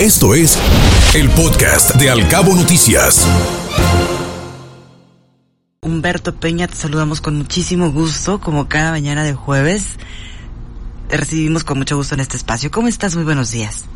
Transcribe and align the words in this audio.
Esto 0.00 0.34
es 0.34 0.58
el 1.14 1.30
podcast 1.30 1.94
de 1.94 2.10
Alcabo 2.10 2.54
Noticias. 2.54 3.26
Humberto 5.80 6.34
Peña, 6.34 6.68
te 6.68 6.74
saludamos 6.74 7.22
con 7.22 7.38
muchísimo 7.38 7.90
gusto, 7.90 8.38
como 8.38 8.68
cada 8.68 8.90
mañana 8.90 9.24
de 9.24 9.32
jueves. 9.32 9.96
Te 11.08 11.16
recibimos 11.16 11.64
con 11.64 11.78
mucho 11.78 11.96
gusto 11.96 12.14
en 12.14 12.20
este 12.20 12.36
espacio. 12.36 12.70
¿Cómo 12.70 12.88
estás? 12.88 13.14
Muy 13.14 13.24
buenos 13.24 13.52
días. 13.52 13.86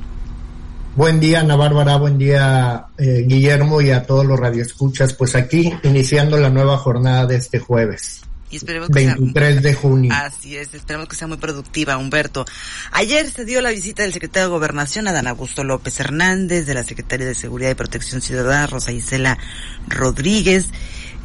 Buen 0.97 1.21
día, 1.21 1.41
Ana 1.41 1.57
Bárbara, 1.57 1.97
buen 1.97 2.17
día, 2.17 2.87
eh, 2.97 3.27
Guillermo, 3.27 3.83
y 3.83 3.91
a 3.91 4.07
todos 4.07 4.25
los 4.25 4.41
radioescuchas. 4.41 5.13
Pues 5.13 5.35
aquí, 5.35 5.71
iniciando 5.83 6.39
la 6.39 6.49
nueva 6.49 6.79
jornada 6.79 7.27
de 7.27 7.37
este 7.37 7.59
jueves. 7.59 8.23
Y 8.51 8.57
esperemos 8.57 8.89
que 8.89 9.07
23 9.07 9.53
sea, 9.53 9.63
de 9.63 9.75
junio. 9.75 10.13
Así 10.13 10.57
es, 10.57 10.75
esperemos 10.75 11.09
que 11.09 11.15
sea 11.15 11.29
muy 11.29 11.37
productiva, 11.37 11.97
Humberto. 11.97 12.45
Ayer 12.91 13.31
se 13.31 13.45
dio 13.45 13.61
la 13.61 13.71
visita 13.71 14.03
del 14.03 14.13
secretario 14.13 14.49
de 14.49 14.53
Gobernación, 14.53 15.07
Adán 15.07 15.29
Augusto 15.29 15.63
López 15.63 16.01
Hernández, 16.01 16.67
de 16.67 16.75
la 16.75 16.83
secretaria 16.83 17.27
de 17.27 17.35
Seguridad 17.37 17.71
y 17.71 17.75
Protección 17.75 18.21
Ciudadana, 18.21 18.67
Rosa 18.67 18.91
Isela 18.91 19.39
Rodríguez. 19.87 20.67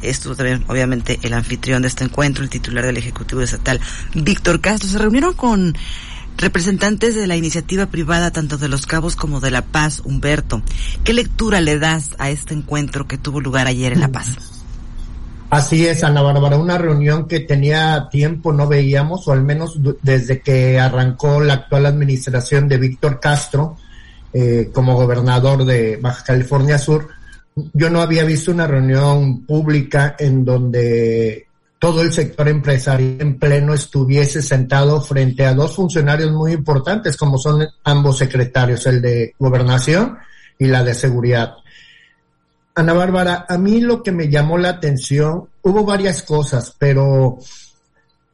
Estuvo 0.02 0.36
también, 0.36 0.64
obviamente, 0.68 1.18
el 1.22 1.32
anfitrión 1.32 1.82
de 1.82 1.88
este 1.88 2.04
encuentro, 2.04 2.44
el 2.44 2.50
titular 2.50 2.84
del 2.84 2.96
Ejecutivo 2.96 3.40
Estatal, 3.40 3.80
Víctor 4.14 4.60
Castro. 4.60 4.88
Se 4.88 4.98
reunieron 4.98 5.34
con 5.34 5.76
representantes 6.36 7.14
de 7.14 7.26
la 7.26 7.36
iniciativa 7.36 7.86
privada, 7.86 8.30
tanto 8.30 8.58
de 8.58 8.68
Los 8.68 8.86
Cabos 8.86 9.16
como 9.16 9.40
de 9.40 9.50
La 9.50 9.62
Paz, 9.62 10.00
Humberto. 10.04 10.62
¿Qué 11.02 11.12
lectura 11.12 11.60
le 11.60 11.78
das 11.78 12.10
a 12.18 12.30
este 12.30 12.54
encuentro 12.54 13.08
que 13.08 13.18
tuvo 13.18 13.40
lugar 13.40 13.66
ayer 13.66 13.92
en 13.92 14.00
La 14.00 14.08
Paz? 14.08 14.55
Así 15.48 15.86
es, 15.86 16.02
Ana 16.02 16.22
Bárbara, 16.22 16.58
una 16.58 16.76
reunión 16.76 17.28
que 17.28 17.40
tenía 17.40 18.08
tiempo 18.10 18.52
no 18.52 18.66
veíamos, 18.66 19.28
o 19.28 19.32
al 19.32 19.42
menos 19.42 19.78
desde 20.02 20.40
que 20.40 20.80
arrancó 20.80 21.40
la 21.40 21.54
actual 21.54 21.86
administración 21.86 22.68
de 22.68 22.78
Víctor 22.78 23.20
Castro 23.20 23.76
eh, 24.32 24.70
como 24.72 24.96
gobernador 24.96 25.64
de 25.64 25.98
Baja 25.98 26.24
California 26.24 26.78
Sur, 26.78 27.08
yo 27.72 27.88
no 27.90 28.00
había 28.00 28.24
visto 28.24 28.50
una 28.50 28.66
reunión 28.66 29.46
pública 29.46 30.16
en 30.18 30.44
donde 30.44 31.46
todo 31.78 32.02
el 32.02 32.12
sector 32.12 32.48
empresarial 32.48 33.16
en 33.20 33.38
pleno 33.38 33.72
estuviese 33.72 34.42
sentado 34.42 35.00
frente 35.00 35.46
a 35.46 35.54
dos 35.54 35.76
funcionarios 35.76 36.32
muy 36.32 36.52
importantes, 36.52 37.16
como 37.16 37.38
son 37.38 37.66
ambos 37.84 38.18
secretarios, 38.18 38.84
el 38.86 39.00
de 39.00 39.34
gobernación 39.38 40.18
y 40.58 40.66
la 40.66 40.82
de 40.82 40.94
seguridad. 40.94 41.54
Ana 42.76 42.92
Bárbara, 42.92 43.46
a 43.48 43.56
mí 43.56 43.80
lo 43.80 44.02
que 44.02 44.12
me 44.12 44.28
llamó 44.28 44.58
la 44.58 44.68
atención, 44.68 45.48
hubo 45.62 45.84
varias 45.86 46.22
cosas, 46.22 46.74
pero 46.78 47.38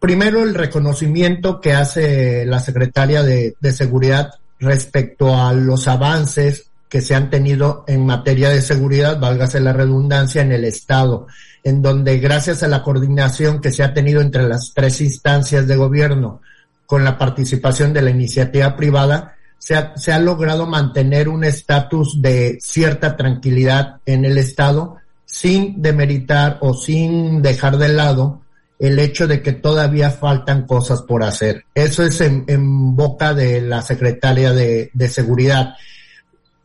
primero 0.01 0.43
el 0.43 0.57
reconocimiento 0.57 1.61
que 1.61 1.73
hace 1.73 2.45
la 2.45 2.59
secretaria 2.59 3.23
de, 3.23 3.55
de, 3.61 3.73
Seguridad 3.73 4.35
respecto 4.59 5.37
a 5.37 5.53
los 5.53 5.87
avances 5.87 6.67
que 6.89 7.01
se 7.01 7.15
han 7.15 7.31
tenido 7.31 7.85
en 7.87 8.05
materia 8.05 8.49
de 8.49 8.63
seguridad, 8.63 9.21
válgase 9.21 9.61
la 9.61 9.73
redundancia, 9.73 10.43
en 10.43 10.51
el 10.51 10.65
Estado, 10.65 11.29
en 11.63 11.81
donde 11.81 12.19
gracias 12.19 12.65
a 12.65 12.69
la 12.69 12.83
coordinación 12.83 13.61
que 13.61 13.71
se 13.71 13.85
ha 13.85 13.95
tenido 13.95 14.21
entre 14.21 14.49
las 14.49 14.73
tres 14.75 15.01
instancias 15.01 15.69
de 15.69 15.77
gobierno, 15.77 16.41
con 16.85 17.05
la 17.05 17.17
participación 17.17 17.93
de 17.93 18.03
la 18.03 18.11
iniciativa 18.11 18.75
privada, 18.75 19.37
se 19.63 19.77
ha, 19.77 19.97
se 19.97 20.11
ha 20.11 20.19
logrado 20.19 20.67
mantener 20.67 21.29
un 21.29 21.45
estatus 21.45 22.21
de 22.21 22.59
cierta 22.61 23.17
tranquilidad 23.17 24.01
en 24.07 24.25
el 24.25 24.37
Estado 24.37 24.97
sin 25.25 25.81
demeritar 25.81 26.59
o 26.63 26.75
sin 26.75 27.43
dejar 27.43 27.79
de 27.79 27.87
lado 27.87 28.43
el 28.81 28.99
hecho 28.99 29.29
de 29.29 29.41
que 29.41 29.53
todavía 29.53 30.11
faltan 30.11 30.67
cosas 30.67 31.03
por 31.03 31.23
hacer. 31.23 31.65
Eso 31.77 32.03
es 32.03 32.21
en, 32.21 32.97
boca 32.97 33.35
de 33.35 33.61
la 33.61 33.83
secretaria 33.83 34.53
de, 34.53 34.91
de, 34.93 35.09
Seguridad. 35.09 35.77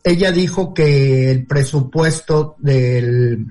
Ella 0.03 0.31
dijo 0.31 0.73
que 0.73 1.29
el 1.29 1.45
presupuesto 1.45 2.55
del, 2.57 3.45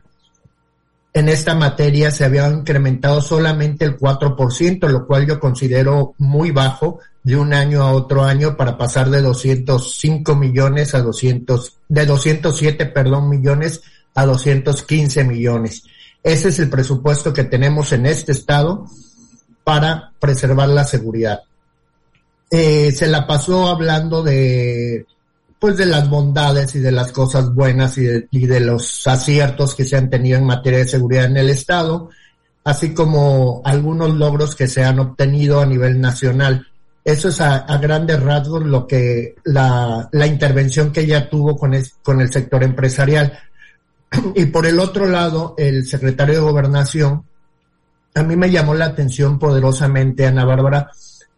en 1.12 1.28
esta 1.28 1.55
materia 1.55 2.11
se 2.11 2.24
había 2.24 2.48
incrementado 2.48 3.22
solamente 3.22 3.85
el 3.85 3.96
4%, 3.96 4.89
lo 4.89 5.06
cual 5.06 5.24
yo 5.24 5.39
considero 5.39 6.14
muy 6.18 6.51
bajo 6.51 6.98
de 7.27 7.37
un 7.37 7.53
año 7.53 7.83
a 7.83 7.91
otro 7.91 8.23
año 8.23 8.57
para 8.57 8.79
pasar 8.79 9.11
de 9.11 9.20
205 9.20 10.37
millones 10.37 10.95
a 10.95 11.03
200, 11.03 11.73
de 11.89 12.07
207, 12.07 12.87
perdón, 12.87 13.29
millones 13.29 13.83
a 14.14 14.25
215 14.27 15.25
millones. 15.25 15.83
Ese 16.23 16.51
es 16.51 16.61
el 16.61 16.70
presupuesto 16.70 17.33
que 17.33 17.42
tenemos 17.42 17.91
en 17.91 18.07
este 18.07 18.31
estado 18.31 18.86
para 19.65 20.13
preservar 20.20 20.69
la 20.69 20.85
seguridad. 20.85 21.41
Eh, 22.48 22.92
se 22.92 23.09
la 23.09 23.27
pasó 23.27 23.67
hablando 23.67 24.23
de, 24.23 25.05
pues 25.59 25.77
de 25.77 25.86
las 25.86 26.09
bondades 26.09 26.77
y 26.77 26.79
de 26.79 26.92
las 26.92 27.11
cosas 27.11 27.53
buenas 27.53 27.98
y 27.98 28.05
de, 28.05 28.29
y 28.31 28.47
de 28.47 28.61
los 28.61 29.05
aciertos 29.09 29.75
que 29.75 29.85
se 29.85 29.97
han 29.97 30.11
tenido 30.11 30.39
en 30.39 30.45
materia 30.45 30.79
de 30.79 30.89
seguridad 30.89 31.25
en 31.25 31.39
el 31.39 31.51
estado, 31.51 32.09
así 32.63 32.95
como 32.95 33.63
algunos 33.65 34.15
logros 34.15 34.55
que 34.55 34.69
se 34.69 34.85
han 34.85 35.01
obtenido 35.01 35.61
a 35.61 35.67
nivel 35.67 36.01
nacional 36.01 36.69
eso 37.06 37.28
es 37.28 37.40
a, 37.40 37.64
grandes 37.78 38.20
rasgos 38.20 38.64
lo 38.64 38.84
que 38.84 39.36
la, 39.44 40.08
la 40.11 40.27
intervención 40.27 40.90
que 40.90 41.02
ella 41.02 41.30
tuvo 41.30 41.56
con, 41.56 41.72
el 41.72 42.33
sector 42.33 42.64
empresarial. 42.64 43.39
Y 44.34 44.46
por 44.46 44.67
el 44.67 44.80
otro 44.80 45.06
lado, 45.06 45.55
el 45.56 45.86
secretario 45.86 46.34
de 46.34 46.40
Gobernación, 46.40 47.22
a 48.12 48.24
mí 48.24 48.34
me 48.34 48.50
llamó 48.50 48.74
la 48.74 48.86
atención 48.86 49.39
poderosamente, 49.39 50.27
Ana 50.27 50.44
Bárbara, 50.44 50.90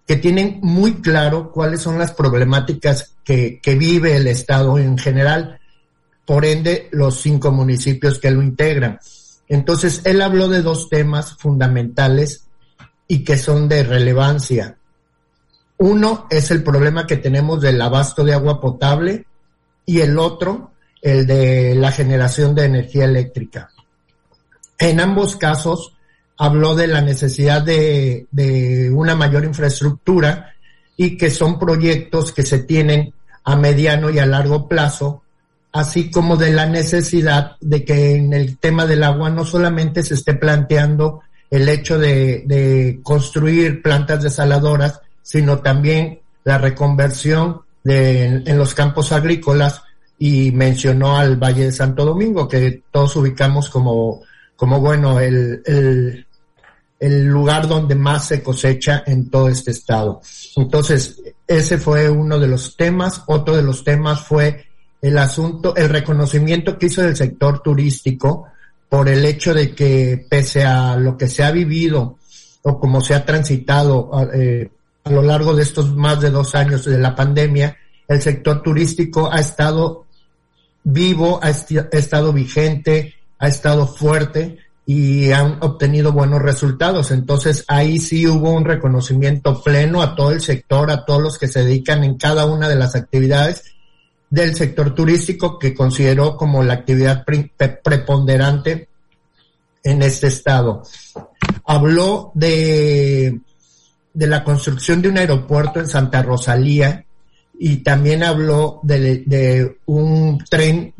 que 0.06 0.16
tienen 0.16 0.58
muy 0.62 1.02
claro 1.02 1.52
cuáles 1.52 1.82
son 1.82 1.98
las 1.98 2.12
problemáticas 2.12 3.16
que 3.22 3.60
vive 3.78 4.16
el 4.16 4.26
Estado 4.26 4.78
en 4.78 4.96
general, 4.96 5.60
por 6.24 6.46
ende 6.46 6.88
los 6.92 7.20
cinco 7.20 7.52
municipios 7.52 8.18
que 8.18 8.30
lo 8.30 8.40
integran. 8.40 9.00
Entonces, 9.48 10.00
él 10.04 10.22
habló 10.22 10.48
de 10.48 10.62
dos 10.62 10.88
temas 10.88 11.36
fundamentales 11.36 12.46
y 13.06 13.22
que 13.22 13.36
son 13.36 13.68
de 13.68 13.82
relevancia. 13.82 14.77
Uno 15.78 16.26
es 16.28 16.50
el 16.50 16.64
problema 16.64 17.06
que 17.06 17.16
tenemos 17.16 17.60
del 17.60 17.80
abasto 17.80 18.24
de 18.24 18.34
agua 18.34 18.60
potable 18.60 19.26
y 19.86 20.00
el 20.00 20.18
otro, 20.18 20.72
el 21.00 21.26
de 21.26 21.76
la 21.76 21.92
generación 21.92 22.54
de 22.54 22.64
energía 22.64 23.04
eléctrica. 23.04 23.70
En 24.76 25.00
ambos 25.00 25.36
casos, 25.36 25.94
habló 26.36 26.74
de 26.74 26.88
la 26.88 27.00
necesidad 27.00 27.62
de, 27.62 28.26
una 28.92 29.14
mayor 29.14 29.44
infraestructura 29.44 30.54
y 30.96 31.16
que 31.16 31.30
son 31.30 31.60
proyectos 31.60 32.32
que 32.32 32.42
se 32.42 32.58
tienen 32.60 33.14
a 33.44 33.56
mediano 33.56 34.10
y 34.10 34.18
a 34.18 34.26
largo 34.26 34.68
plazo, 34.68 35.22
así 35.72 36.10
como 36.10 36.36
de 36.36 36.50
la 36.50 36.66
necesidad 36.66 37.52
de 37.60 37.84
que 37.84 38.16
en 38.16 38.32
el 38.32 38.58
tema 38.58 38.84
del 38.84 39.04
agua 39.04 39.30
no 39.30 39.44
solamente 39.44 40.02
se 40.02 40.14
esté 40.14 40.34
planteando 40.34 41.22
el 41.50 41.68
hecho 41.68 41.98
de 41.98 43.00
construir 43.04 43.80
plantas 43.80 44.24
desaladoras, 44.24 45.00
sino 45.28 45.58
también 45.58 46.20
la 46.44 46.56
reconversión 46.56 47.60
de, 47.84 48.24
en, 48.24 48.56
los 48.56 48.72
campos 48.72 49.12
agrícolas 49.12 49.82
y 50.18 50.52
mencionó 50.52 51.18
al 51.18 51.36
Valle 51.36 51.66
de 51.66 51.72
Santo 51.72 52.06
Domingo, 52.06 52.48
que 52.48 52.82
todos 52.90 53.14
ubicamos 53.16 53.68
como, 53.68 54.22
como 54.56 54.80
bueno, 54.80 55.20
el, 55.20 55.60
el, 55.66 56.26
el 56.98 57.26
lugar 57.26 57.68
donde 57.68 57.94
más 57.94 58.28
se 58.28 58.42
cosecha 58.42 59.02
en 59.06 59.28
todo 59.28 59.50
este 59.50 59.72
estado. 59.72 60.22
Entonces, 60.56 61.20
ese 61.46 61.76
fue 61.76 62.08
uno 62.08 62.38
de 62.38 62.48
los 62.48 62.74
temas. 62.74 63.22
Otro 63.26 63.54
de 63.54 63.62
los 63.62 63.84
temas 63.84 64.22
fue 64.22 64.64
el 65.02 65.18
asunto, 65.18 65.76
el 65.76 65.90
reconocimiento 65.90 66.78
que 66.78 66.86
hizo 66.86 67.04
el 67.04 67.14
sector 67.14 67.60
turístico 67.60 68.46
por 68.88 69.10
el 69.10 69.26
hecho 69.26 69.52
de 69.52 69.74
que 69.74 70.24
pese 70.26 70.64
a 70.64 70.96
lo 70.96 71.18
que 71.18 71.28
se 71.28 71.44
ha 71.44 71.50
vivido 71.50 72.16
o 72.62 72.80
como 72.80 73.02
se 73.02 73.14
ha 73.14 73.26
transitado 73.26 74.10
eh, 74.32 74.70
a 75.08 75.12
lo 75.12 75.22
largo 75.22 75.54
de 75.54 75.62
estos 75.62 75.94
más 75.94 76.20
de 76.20 76.30
dos 76.30 76.54
años 76.54 76.84
de 76.84 76.98
la 76.98 77.14
pandemia, 77.14 77.76
el 78.06 78.20
sector 78.20 78.62
turístico 78.62 79.30
ha 79.32 79.40
estado 79.40 80.06
vivo, 80.84 81.40
ha, 81.42 81.50
estado 81.50 82.32
vigente, 82.32 83.14
ha 83.38 83.48
estado 83.48 83.86
fuerte 83.86 84.58
y 84.86 85.32
han 85.32 85.58
obtenido 85.60 86.12
buenos 86.12 86.42
resultados. 86.42 87.10
Entonces 87.10 87.64
ahí 87.68 87.98
sí 87.98 88.26
hubo 88.26 88.50
un 88.50 88.64
reconocimiento 88.64 89.62
pleno 89.62 90.02
a 90.02 90.14
todo 90.14 90.32
el 90.32 90.40
sector, 90.40 90.90
a 90.90 91.04
todos 91.04 91.22
los 91.22 91.38
que 91.38 91.48
se 91.48 91.64
dedican 91.64 92.04
en 92.04 92.16
cada 92.16 92.46
una 92.46 92.68
de 92.68 92.76
las 92.76 92.94
actividades 92.94 93.64
del 94.30 94.54
sector 94.54 94.94
turístico 94.94 95.58
que 95.58 95.74
consideró 95.74 96.36
como 96.36 96.62
la 96.62 96.74
actividad 96.74 97.24
pre 97.24 97.50
preponderante 97.82 98.88
en 99.82 100.02
este 100.02 100.26
estado. 100.26 100.82
Habló 101.64 102.30
de 102.34 103.40
de 104.18 104.26
la 104.26 104.42
construcción 104.42 105.00
de 105.00 105.10
un 105.10 105.16
aeropuerto 105.16 105.78
en 105.78 105.86
Santa 105.86 106.22
Rosalía 106.22 107.04
y 107.56 107.76
también 107.84 108.24
habló 108.24 108.80
de, 108.82 109.76
un 109.86 110.44
tren, 110.50 110.92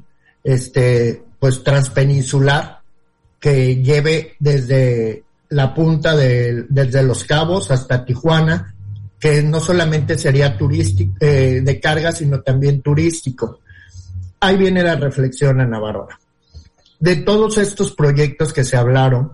este, 0.44 1.25
pues 1.41 1.65
transpeninsular 1.65 2.79
que 3.41 3.82
lleve 3.82 4.37
desde 4.38 5.25
la 5.49 5.75
punta 5.75 6.15
de, 6.15 6.67
desde 6.69 7.03
Los 7.03 7.25
Cabos 7.25 7.73
hasta 7.73 8.05
Tijuana, 8.05 8.73
que 9.19 9.43
no 9.43 9.59
solamente 9.59 10.17
sería 10.17 10.56
turístico, 10.56 11.14
eh, 11.19 11.61
de 11.61 11.81
carga, 11.81 12.12
sino 12.12 12.41
también 12.43 12.82
turístico. 12.82 13.59
ahí 14.38 14.56
viene 14.56 14.85
la 14.85 14.94
reflexión, 14.94 15.61
Ana 15.61 15.81
Bárbara. 15.81 16.21
De 17.00 17.17
todos 17.17 17.59
estos 17.59 17.91
proyectos 17.91 18.53
que 18.53 18.62
se 18.62 18.76
hablaron, 18.76 19.32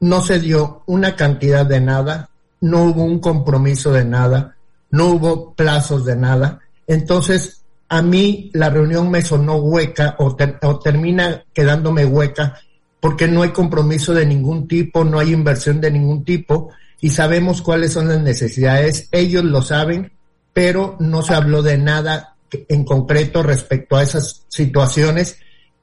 no 0.00 0.22
se 0.22 0.40
dio 0.40 0.84
una 0.86 1.16
cantidad 1.16 1.66
de 1.66 1.82
nada, 1.82 2.30
no 2.60 2.84
hubo 2.84 3.04
un 3.04 3.18
compromiso 3.20 3.92
de 3.92 4.04
nada, 4.04 4.56
no 4.90 5.06
hubo 5.06 5.54
plazos 5.54 6.04
de 6.04 6.16
nada. 6.16 6.60
Entonces, 6.86 7.64
a 7.88 8.02
mí 8.02 8.50
la 8.52 8.70
reunión 8.70 9.10
me 9.10 9.22
sonó 9.22 9.56
hueca 9.56 10.16
o, 10.18 10.36
o, 10.62 10.78
termina 10.78 11.44
quedándome 11.52 12.04
hueca 12.04 12.58
porque 13.00 13.28
no 13.28 13.42
hay 13.42 13.50
compromiso 13.50 14.12
de 14.12 14.26
ningún 14.26 14.66
tipo, 14.66 15.04
no 15.04 15.18
hay 15.18 15.32
inversión 15.32 15.80
de 15.80 15.90
ningún 15.90 16.24
tipo 16.24 16.70
y 17.00 17.10
sabemos 17.10 17.62
cuáles 17.62 17.92
son 17.92 18.08
las 18.08 18.20
necesidades. 18.20 19.08
Ellos 19.12 19.44
lo 19.44 19.62
saben, 19.62 20.12
pero 20.52 20.96
no 20.98 21.22
se 21.22 21.34
habló 21.34 21.62
de 21.62 21.78
nada 21.78 22.36
en 22.50 22.84
concreto 22.84 23.42
respecto 23.42 23.96
a 23.96 24.02
esas 24.02 24.44
situaciones 24.48 25.38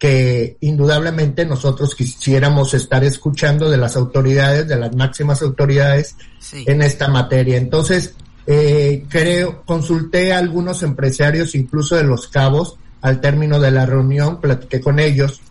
que 0.06 0.58
indudablemente 0.62 1.48
nosotros 1.48 1.96
quisiéramos 1.96 2.76
estar 2.76 3.04
escuchando 3.04 3.72
de 3.72 3.78
las 3.78 3.96
autoridades, 3.96 4.68
de 4.68 4.76
las 4.76 4.96
máximas 4.96 5.42
autoridades 5.42 6.16
en 6.54 6.84
esta 6.84 7.08
materia. 7.08 7.58
Entonces, 7.58 8.14
eh, 8.46 9.04
creo, 9.10 9.64
consulté 9.66 10.32
a 10.32 10.38
algunos 10.38 10.84
empresarios, 10.84 11.56
incluso 11.56 11.96
de 11.96 12.04
los 12.04 12.28
cabos, 12.28 12.78
al 13.02 13.20
término 13.20 13.60
de 13.60 13.72
la 13.72 13.88
reunión, 13.88 14.40
platiqué 14.42 14.80
con 14.80 15.00
ellos, 15.00 15.42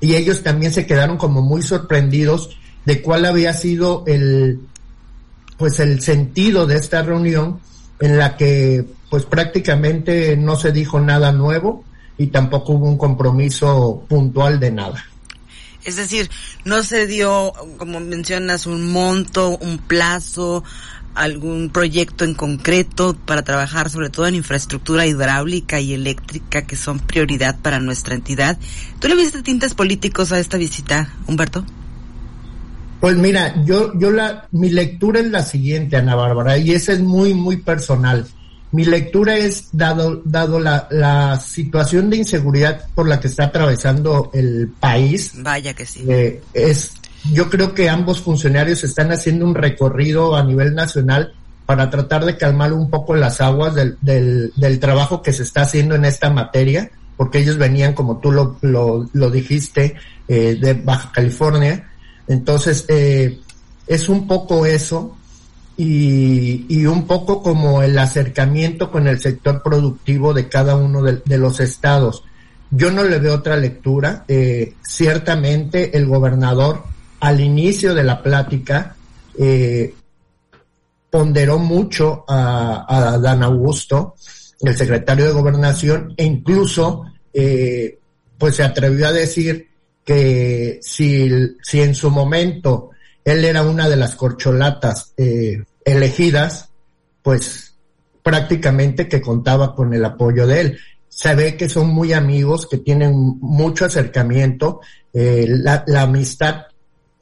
y 0.00 0.14
ellos 0.14 0.42
también 0.42 0.72
se 0.72 0.86
quedaron 0.86 1.18
como 1.18 1.42
muy 1.42 1.62
sorprendidos 1.62 2.56
de 2.86 3.02
cuál 3.02 3.26
había 3.26 3.52
sido 3.52 4.04
el, 4.06 4.58
pues 5.58 5.80
el 5.80 6.00
sentido 6.00 6.66
de 6.66 6.76
esta 6.76 7.02
reunión 7.02 7.60
en 8.00 8.16
la 8.16 8.38
que 8.38 8.86
pues 9.10 9.26
prácticamente 9.26 10.34
no 10.38 10.56
se 10.56 10.72
dijo 10.72 10.98
nada 10.98 11.30
nuevo 11.30 11.84
y 12.18 12.28
tampoco 12.28 12.72
hubo 12.72 12.86
un 12.86 12.98
compromiso 12.98 14.04
puntual 14.08 14.58
de 14.60 14.70
nada. 14.70 15.04
Es 15.84 15.96
decir, 15.96 16.28
no 16.64 16.82
se 16.82 17.06
dio, 17.06 17.52
como 17.78 18.00
mencionas, 18.00 18.66
un 18.66 18.90
monto, 18.90 19.56
un 19.58 19.78
plazo, 19.78 20.64
algún 21.14 21.70
proyecto 21.70 22.24
en 22.24 22.34
concreto 22.34 23.16
para 23.24 23.42
trabajar 23.42 23.88
sobre 23.88 24.10
todo 24.10 24.26
en 24.26 24.34
infraestructura 24.34 25.06
hidráulica 25.06 25.80
y 25.80 25.94
eléctrica 25.94 26.66
que 26.66 26.76
son 26.76 26.98
prioridad 26.98 27.58
para 27.60 27.80
nuestra 27.80 28.14
entidad. 28.14 28.58
¿Tú 29.00 29.08
le 29.08 29.16
viste 29.16 29.42
tintes 29.42 29.74
políticos 29.74 30.32
a 30.32 30.38
esta 30.38 30.58
visita, 30.58 31.08
Humberto? 31.26 31.64
Pues 33.00 33.16
mira, 33.16 33.62
yo, 33.64 33.92
yo 33.98 34.10
la, 34.10 34.48
mi 34.52 34.70
lectura 34.70 35.20
es 35.20 35.30
la 35.30 35.42
siguiente, 35.42 35.96
Ana 35.96 36.14
Bárbara, 36.14 36.58
y 36.58 36.72
esa 36.72 36.92
es 36.92 37.00
muy, 37.00 37.34
muy 37.34 37.58
personal. 37.58 38.26
Mi 38.76 38.84
lectura 38.84 39.36
es, 39.36 39.68
dado, 39.72 40.22
dado 40.24 40.60
la, 40.60 40.86
la 40.90 41.40
situación 41.40 42.10
de 42.10 42.18
inseguridad 42.18 42.86
por 42.94 43.08
la 43.08 43.18
que 43.18 43.28
está 43.28 43.44
atravesando 43.44 44.30
el 44.34 44.68
país. 44.80 45.32
Vaya 45.36 45.74
que 45.74 45.86
sí. 45.86 46.04
Eh, 46.08 46.42
es, 46.52 46.92
yo 47.32 47.48
creo 47.50 47.74
que 47.74 47.88
ambos 47.88 48.20
funcionarios 48.20 48.84
están 48.84 49.10
haciendo 49.12 49.44
un 49.44 49.54
recorrido 49.54 50.36
a 50.36 50.44
nivel 50.44 50.74
nacional 50.74 51.32
para 51.64 51.90
tratar 51.90 52.24
de 52.24 52.36
calmar 52.36 52.72
un 52.72 52.90
poco 52.90 53.16
las 53.16 53.40
aguas 53.40 53.74
del, 53.74 53.96
del, 54.00 54.52
del 54.56 54.78
trabajo 54.78 55.22
que 55.22 55.32
se 55.32 55.42
está 55.42 55.62
haciendo 55.62 55.94
en 55.94 56.04
esta 56.04 56.30
materia, 56.30 56.90
porque 57.16 57.38
ellos 57.38 57.56
venían, 57.56 57.94
como 57.94 58.18
tú 58.18 58.30
lo, 58.30 58.58
lo, 58.60 59.08
lo 59.12 59.30
dijiste, 59.30 59.96
eh, 60.28 60.56
de 60.60 60.74
Baja 60.74 61.10
California 61.12 61.84
entonces, 62.28 62.84
eh, 62.88 63.40
es 63.86 64.08
un 64.08 64.26
poco 64.26 64.66
eso 64.66 65.16
y, 65.76 66.64
y, 66.68 66.86
un 66.86 67.06
poco 67.06 67.42
como 67.42 67.82
el 67.82 67.98
acercamiento 67.98 68.90
con 68.90 69.06
el 69.06 69.20
sector 69.20 69.62
productivo 69.62 70.32
de 70.32 70.48
cada 70.48 70.74
uno 70.76 71.02
de, 71.02 71.38
los 71.38 71.60
estados. 71.60 72.24
Yo 72.70 72.90
no 72.90 73.04
le 73.04 73.18
veo 73.18 73.34
otra 73.34 73.56
lectura. 73.56 74.24
Eh, 74.26 74.74
ciertamente 74.82 75.96
el 75.96 76.06
gobernador 76.06 76.84
al 77.20 77.40
inicio 77.40 77.94
de 77.94 78.04
la 78.04 78.22
plática 78.22 78.96
eh, 79.38 79.94
ponderó 81.10 81.58
mucho 81.58 82.24
a, 82.26 82.86
a, 82.88 83.18
Dan 83.18 83.42
Augusto, 83.42 84.14
el 84.60 84.76
secretario 84.76 85.26
de 85.26 85.32
gobernación, 85.32 86.14
e 86.16 86.24
incluso 86.24 87.04
eh, 87.32 87.98
pues 88.38 88.56
se 88.56 88.62
atrevió 88.62 89.08
a 89.08 89.12
decir 89.12 89.68
que 90.04 90.78
si, 90.80 91.28
si 91.62 91.82
en 91.82 91.94
su 91.94 92.10
momento 92.10 92.90
él 93.24 93.44
era 93.44 93.62
una 93.62 93.88
de 93.88 93.96
las 93.96 94.14
corcholatas 94.14 95.12
eh, 95.16 95.64
elegidas, 95.86 96.68
pues 97.22 97.74
prácticamente 98.22 99.08
que 99.08 99.22
contaba 99.22 99.74
con 99.74 99.94
el 99.94 100.04
apoyo 100.04 100.46
de 100.46 100.60
él. 100.60 100.78
Se 101.08 101.34
ve 101.34 101.56
que 101.56 101.68
son 101.68 101.88
muy 101.88 102.12
amigos, 102.12 102.66
que 102.66 102.78
tienen 102.78 103.14
mucho 103.40 103.86
acercamiento, 103.86 104.80
eh, 105.14 105.46
la, 105.48 105.84
amistad 106.02 106.66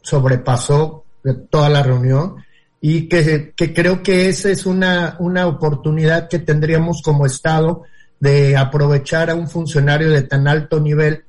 sobrepasó 0.02 1.05
toda 1.50 1.69
la 1.69 1.82
reunión 1.82 2.37
y 2.81 3.08
que, 3.08 3.52
que 3.55 3.72
creo 3.72 4.02
que 4.02 4.28
esa 4.28 4.50
es 4.50 4.67
una, 4.67 5.17
una 5.20 5.46
oportunidad 5.46 6.28
que 6.28 6.38
tendríamos 6.38 7.02
como 7.02 7.26
Estado 7.26 7.84
de 8.19 8.56
aprovechar 8.56 9.31
a 9.31 9.34
un 9.34 9.49
funcionario 9.49 10.10
de 10.10 10.22
tan 10.22 10.49
alto 10.49 10.81
nivel 10.81 11.25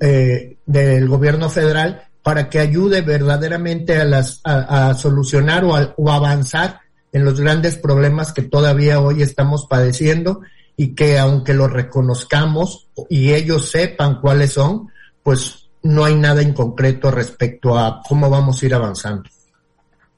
eh, 0.00 0.56
del 0.66 1.08
gobierno 1.08 1.48
federal 1.50 2.07
para 2.28 2.50
que 2.50 2.58
ayude 2.58 3.00
verdaderamente 3.00 3.98
a, 3.98 4.04
las, 4.04 4.42
a, 4.44 4.90
a 4.90 4.94
solucionar 4.94 5.64
o, 5.64 5.74
a, 5.74 5.94
o 5.96 6.12
avanzar 6.12 6.78
en 7.10 7.24
los 7.24 7.40
grandes 7.40 7.78
problemas 7.78 8.34
que 8.34 8.42
todavía 8.42 9.00
hoy 9.00 9.22
estamos 9.22 9.64
padeciendo 9.66 10.42
y 10.76 10.94
que 10.94 11.18
aunque 11.18 11.54
lo 11.54 11.68
reconozcamos 11.68 12.90
y 13.08 13.32
ellos 13.32 13.70
sepan 13.70 14.20
cuáles 14.20 14.52
son, 14.52 14.88
pues 15.22 15.70
no 15.82 16.04
hay 16.04 16.16
nada 16.16 16.42
en 16.42 16.52
concreto 16.52 17.10
respecto 17.10 17.78
a 17.78 18.02
cómo 18.06 18.28
vamos 18.28 18.62
a 18.62 18.66
ir 18.66 18.74
avanzando. 18.74 19.30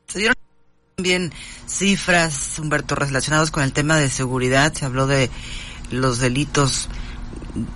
Se 0.09 0.19
dieron 0.19 0.35
también 0.97 1.33
cifras, 1.69 2.59
Humberto, 2.59 2.97
relacionados 2.97 3.53
con 3.53 3.63
el 3.63 3.73
tema 3.73 3.97
de 3.99 4.11
seguridad. 4.11 4.75
Se 4.75 4.85
habló 4.85 5.07
de 5.07 5.31
los 5.93 6.19
delitos 6.19 6.89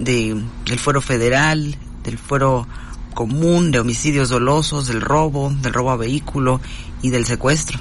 de, 0.00 0.42
del 0.66 0.78
fuero 0.80 1.00
federal, 1.00 1.76
del 2.02 2.18
fuero 2.18 2.66
común, 3.14 3.70
de 3.70 3.78
homicidios 3.78 4.28
dolosos, 4.28 4.88
del 4.88 5.00
robo, 5.00 5.52
del 5.62 5.72
robo 5.72 5.90
a 5.92 5.96
vehículo 5.96 6.60
y 7.00 7.10
del 7.10 7.24
secuestro. 7.24 7.78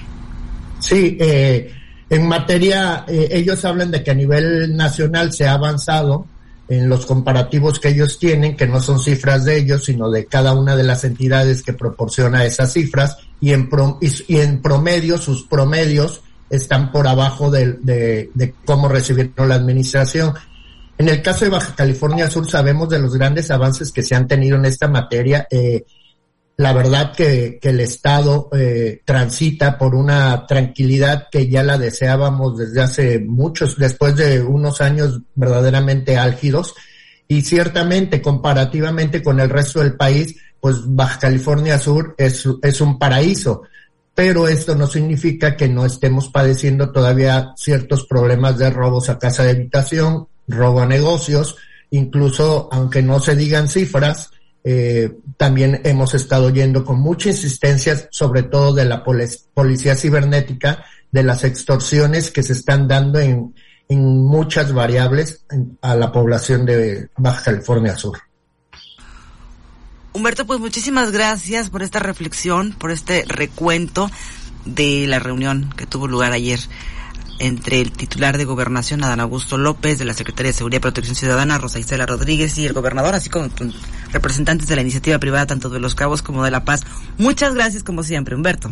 Sí, 0.80 1.18
eh, 1.20 1.74
en 2.10 2.28
materia, 2.28 3.06
eh, 3.08 3.30
ellos 3.32 3.64
hablan 3.66 3.92
de 3.92 4.04
que 4.04 4.12
a 4.12 4.14
nivel 4.14 4.76
nacional 4.76 5.34
se 5.34 5.48
ha 5.48 5.54
avanzado 5.54 6.28
en 6.70 6.88
los 6.88 7.06
comparativos 7.06 7.80
que 7.80 7.90
ellos 7.90 8.20
tienen, 8.20 8.56
que 8.56 8.68
no 8.68 8.80
son 8.80 9.00
cifras 9.00 9.46
de 9.46 9.58
ellos, 9.58 9.86
sino 9.86 10.10
de 10.10 10.26
cada 10.26 10.54
una 10.54 10.76
de 10.76 10.84
las 10.84 11.04
entidades 11.04 11.62
que 11.62 11.74
proporciona 11.74 12.46
esas 12.46 12.74
cifras, 12.74 13.18
y 13.42 13.52
en, 13.52 13.70
pro, 13.70 13.98
y, 14.02 14.10
y 14.34 14.40
en 14.40 14.62
promedio, 14.62 15.18
sus 15.18 15.44
promedios 15.44 16.22
están 16.50 16.92
por 16.92 17.08
abajo 17.08 17.50
de, 17.50 17.74
de, 17.82 18.30
de 18.34 18.54
cómo 18.66 18.88
recibieron 18.88 19.50
la 19.50 19.56
administración. 19.56 20.34
En 20.98 21.10
el 21.10 21.22
caso 21.22 21.46
de 21.46 21.52
Baja 21.52 21.76
California 21.76 22.30
Sur 22.30 22.50
sabemos 22.50 22.90
de 22.90 23.00
los 23.00 23.16
grandes 23.16 23.50
avances 23.52 23.92
que 23.92 24.04
se 24.04 24.16
han 24.16 24.28
tenido 24.28 24.58
en 24.58 24.66
esta 24.66 24.88
materia. 24.88 25.48
Eh, 25.50 25.86
la 26.58 26.72
verdad 26.72 27.14
que, 27.14 27.60
el 27.62 27.80
Estado 27.80 28.50
eh, 28.56 29.02
transita 29.04 29.78
por 29.78 29.96
una 29.96 30.46
tranquilidad 30.46 31.28
que 31.32 31.50
ya 31.50 31.64
la 31.64 31.80
deseábamos 31.80 32.58
desde 32.58 32.82
hace 32.82 33.20
muchos, 33.20 33.78
después 33.78 34.16
de 34.16 34.42
unos 34.42 34.82
años 34.82 35.22
verdaderamente 35.36 36.18
álgidos. 36.18 36.76
Y 37.28 37.42
ciertamente, 37.42 38.22
comparativamente 38.22 39.24
con 39.24 39.40
el 39.40 39.50
resto 39.50 39.80
del 39.80 39.96
país, 39.96 40.36
pues 40.60 40.78
Baja 40.86 41.20
California 41.20 41.80
Sur 41.80 42.14
es 42.18 42.82
un 42.82 43.00
paraíso. 43.00 43.64
Pero 44.16 44.48
esto 44.48 44.76
no 44.76 44.86
significa 44.86 45.58
que 45.58 45.68
no 45.68 45.86
estemos 45.86 46.30
padeciendo 46.30 46.92
todavía 46.92 47.54
ciertos 47.58 48.06
problemas 48.06 48.60
de 48.60 48.70
robos 48.70 49.10
a 49.10 49.18
casa 49.18 49.44
de 49.44 49.52
habitación, 49.52 50.28
robo 50.48 50.82
a 50.82 50.86
negocios, 50.86 51.56
incluso 51.92 52.70
aunque 52.72 53.02
no 53.02 53.20
se 53.20 53.36
digan 53.36 53.70
cifras, 53.70 54.32
eh, 54.64 55.12
también 55.38 55.82
hemos 55.84 56.14
estado 56.14 56.50
yendo 56.50 56.86
con 56.86 57.00
mucha 57.00 57.30
insistencia, 57.30 58.08
sobre 58.12 58.44
todo 58.44 58.74
de 58.74 58.86
la 58.86 59.04
policía 59.04 59.96
cibernética, 59.96 60.86
de 61.12 61.24
las 61.24 61.44
extorsiones 61.44 62.32
que 62.32 62.44
se 62.44 62.54
están 62.54 62.88
dando 62.88 63.20
en, 63.20 63.54
en 63.90 64.26
muchas 64.26 64.74
variables 64.74 65.46
a 65.82 65.96
la 65.96 66.12
población 66.12 66.66
de 66.66 67.10
Baja 67.18 67.44
California 67.44 67.96
Sur. 67.98 68.20
Humberto, 70.14 70.46
pues 70.46 70.60
muchísimas 70.60 71.12
gracias 71.12 71.70
por 71.70 71.82
esta 71.82 72.00
reflexión, 72.00 72.74
por 72.74 72.92
este 72.92 73.26
recuento 73.28 74.10
de 74.66 75.06
la 75.08 75.20
reunión 75.20 75.74
que 75.76 75.86
tuvo 75.86 76.08
lugar 76.08 76.32
ayer 76.32 76.60
entre 77.40 77.82
el 77.82 77.92
titular 77.92 78.38
de 78.38 78.46
Gobernación, 78.46 79.04
Adán 79.04 79.20
Augusto 79.20 79.58
López, 79.58 80.00
de 80.00 80.06
la 80.06 80.14
Secretaría 80.14 80.52
de 80.52 80.58
Seguridad 80.58 80.80
y 80.80 80.82
Protección 80.82 81.16
Ciudadana, 81.16 81.58
Rosa 81.58 81.80
Isela 81.80 82.06
Rodríguez, 82.06 82.58
y 82.58 82.66
el 82.66 82.74
gobernador, 82.74 83.16
así 83.16 83.30
como 83.30 83.50
representantes 84.12 84.68
de 84.68 84.76
la 84.76 84.82
iniciativa 84.82 85.18
privada, 85.20 85.48
tanto 85.48 85.70
de 85.70 85.80
Los 85.80 85.96
Cabos 85.96 86.22
como 86.22 86.44
de 86.44 86.52
La 86.52 86.66
Paz. 86.66 86.84
Muchas 87.18 87.54
gracias, 87.54 87.84
como 87.84 88.04
siempre, 88.04 88.36
Humberto. 88.36 88.72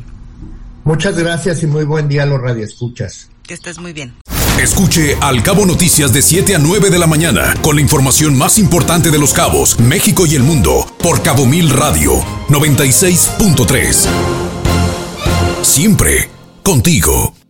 Muchas 0.84 1.18
gracias 1.18 1.62
y 1.64 1.68
muy 1.68 1.84
buen 1.84 2.08
día 2.08 2.24
a 2.24 2.26
los 2.26 2.42
radioescuchas. 2.42 3.30
Que 3.44 3.54
estés 3.54 3.80
muy 3.80 3.94
bien. 3.94 4.14
Escuche 4.60 5.18
Al 5.22 5.42
Cabo 5.44 5.66
Noticias 5.66 6.14
de 6.14 6.22
7 6.22 6.56
a 6.56 6.60
9 6.60 6.90
de 6.90 7.00
la 7.00 7.08
mañana 7.08 7.56
con 7.62 7.76
la 7.76 7.82
información 7.82 8.38
más 8.38 8.60
importante 8.60 9.10
de 9.10 9.18
los 9.18 9.34
cabos, 9.34 9.80
México 9.80 10.26
y 10.26 10.36
el 10.36 10.44
mundo 10.44 10.86
por 11.02 11.24
Cabo 11.24 11.46
Mil 11.46 11.70
Radio 11.70 12.20
96.3. 12.50 14.08
Siempre 15.64 16.30
contigo. 16.64 17.41